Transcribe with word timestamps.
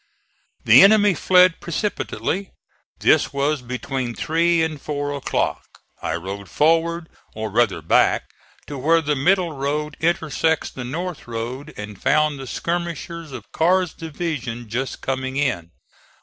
The 0.63 0.81
enemy 0.81 1.13
fled 1.13 1.59
precipitately. 1.59 2.49
This 3.01 3.31
was 3.31 3.61
between 3.61 4.15
three 4.15 4.63
and 4.63 4.81
four 4.81 5.13
o'clock. 5.15 5.63
I 6.01 6.15
rode 6.15 6.49
forward, 6.49 7.07
or 7.35 7.51
rather 7.51 7.83
back, 7.83 8.23
to 8.65 8.79
where 8.79 9.01
the 9.01 9.15
middle 9.15 9.51
road 9.53 9.95
intersects 9.99 10.71
the 10.71 10.83
north 10.83 11.27
road, 11.27 11.71
and 11.77 12.01
found 12.01 12.39
the 12.39 12.47
skirmishers 12.47 13.31
of 13.31 13.51
Carr's 13.51 13.93
division 13.93 14.67
just 14.69 15.01
coming 15.01 15.37
in. 15.37 15.69